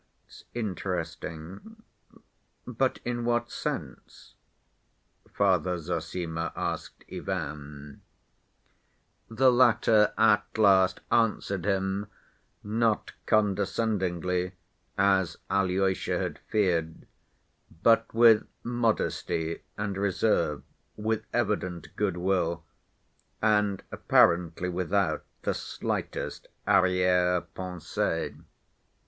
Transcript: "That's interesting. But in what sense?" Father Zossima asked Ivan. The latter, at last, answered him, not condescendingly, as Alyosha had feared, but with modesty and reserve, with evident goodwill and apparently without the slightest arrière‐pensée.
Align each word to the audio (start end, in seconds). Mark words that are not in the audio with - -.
"That's 0.25 0.45
interesting. 0.55 1.83
But 2.65 2.97
in 3.05 3.23
what 3.23 3.51
sense?" 3.51 4.33
Father 5.31 5.77
Zossima 5.77 6.51
asked 6.55 7.03
Ivan. 7.13 8.01
The 9.29 9.51
latter, 9.51 10.11
at 10.17 10.57
last, 10.57 11.01
answered 11.11 11.65
him, 11.65 12.07
not 12.63 13.11
condescendingly, 13.27 14.53
as 14.97 15.37
Alyosha 15.51 16.17
had 16.17 16.39
feared, 16.49 17.05
but 17.83 18.11
with 18.11 18.47
modesty 18.63 19.61
and 19.77 19.97
reserve, 19.97 20.63
with 20.97 21.25
evident 21.31 21.95
goodwill 21.95 22.63
and 23.39 23.83
apparently 23.91 24.67
without 24.67 25.23
the 25.43 25.53
slightest 25.53 26.47
arrière‐pensée. 26.67 28.35